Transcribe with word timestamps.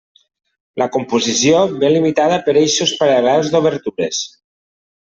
La 0.81 0.87
composició 0.95 1.61
ve 1.83 1.93
limitada 1.93 2.41
pels 2.49 2.61
eixos 2.65 2.97
paral·lels 3.05 3.55
d'obertures. 3.55 4.29